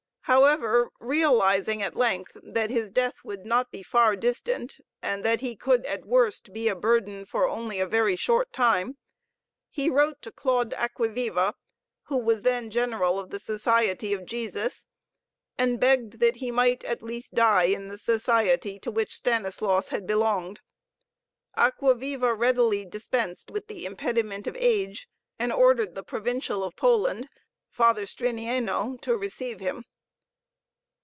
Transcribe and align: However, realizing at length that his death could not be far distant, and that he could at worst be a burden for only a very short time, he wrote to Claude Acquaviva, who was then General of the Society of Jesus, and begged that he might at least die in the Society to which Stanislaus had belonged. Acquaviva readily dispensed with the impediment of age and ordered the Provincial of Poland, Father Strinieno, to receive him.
However, 0.25 0.87
realizing 1.01 1.83
at 1.83 1.97
length 1.97 2.37
that 2.41 2.69
his 2.69 2.89
death 2.89 3.15
could 3.21 3.45
not 3.45 3.69
be 3.69 3.83
far 3.83 4.15
distant, 4.15 4.79
and 5.01 5.25
that 5.25 5.41
he 5.41 5.57
could 5.57 5.85
at 5.85 6.05
worst 6.05 6.53
be 6.53 6.69
a 6.69 6.75
burden 6.75 7.25
for 7.25 7.49
only 7.49 7.81
a 7.81 7.85
very 7.87 8.15
short 8.15 8.53
time, 8.53 8.95
he 9.69 9.89
wrote 9.89 10.21
to 10.21 10.31
Claude 10.31 10.71
Acquaviva, 10.71 11.55
who 12.03 12.15
was 12.15 12.43
then 12.43 12.69
General 12.71 13.19
of 13.19 13.29
the 13.29 13.39
Society 13.41 14.13
of 14.13 14.25
Jesus, 14.25 14.87
and 15.57 15.81
begged 15.81 16.21
that 16.21 16.37
he 16.37 16.49
might 16.49 16.85
at 16.85 17.03
least 17.03 17.33
die 17.33 17.63
in 17.65 17.89
the 17.89 17.97
Society 17.97 18.79
to 18.79 18.89
which 18.89 19.17
Stanislaus 19.17 19.89
had 19.89 20.07
belonged. 20.07 20.61
Acquaviva 21.57 22.33
readily 22.37 22.85
dispensed 22.85 23.51
with 23.51 23.67
the 23.67 23.83
impediment 23.85 24.47
of 24.47 24.55
age 24.55 25.09
and 25.37 25.51
ordered 25.51 25.93
the 25.93 26.03
Provincial 26.03 26.63
of 26.63 26.77
Poland, 26.77 27.27
Father 27.69 28.03
Strinieno, 28.03 28.95
to 29.01 29.17
receive 29.17 29.59
him. 29.59 29.83